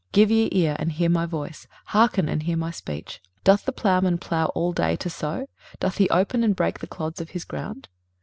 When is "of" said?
7.21-7.29